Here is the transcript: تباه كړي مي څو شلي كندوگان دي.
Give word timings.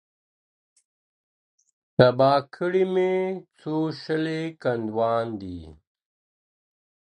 تباه 1.95 2.39
كړي 2.55 2.83
مي 2.93 3.13
څو 3.59 3.75
شلي 4.01 4.41
كندوگان 4.61 5.27
دي. 5.41 5.59